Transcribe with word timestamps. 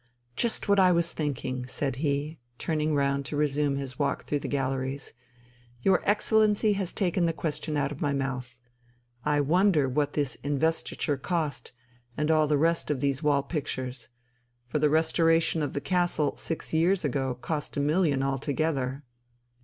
"Just 0.35 0.67
what 0.67 0.79
I 0.79 0.91
was 0.91 1.11
thinking!" 1.13 1.67
said 1.67 1.97
he, 1.97 2.39
turning 2.57 2.95
round 2.95 3.23
to 3.27 3.35
resume 3.35 3.75
his 3.75 3.99
walk 3.99 4.23
through 4.23 4.39
the 4.39 4.47
galleries. 4.47 5.13
"Your 5.83 6.01
Excellency 6.09 6.73
has 6.73 6.91
taken 6.91 7.27
the 7.27 7.33
question 7.33 7.77
out 7.77 7.91
of 7.91 8.01
my 8.01 8.11
mouth. 8.11 8.57
I 9.23 9.41
wonder 9.41 9.87
what 9.87 10.13
this 10.13 10.37
'Investiture' 10.43 11.17
cost, 11.21 11.71
and 12.17 12.31
all 12.31 12.47
the 12.47 12.57
rest 12.57 12.89
of 12.89 12.99
these 12.99 13.21
wall 13.21 13.43
pictures. 13.43 14.09
For 14.65 14.79
the 14.79 14.89
restoration 14.89 15.61
of 15.61 15.73
the 15.73 15.79
castle 15.81 16.35
six 16.35 16.73
years 16.73 17.05
ago 17.05 17.35
cost 17.35 17.77
a 17.77 17.79
million 17.79 18.23
altogether." 18.23 19.03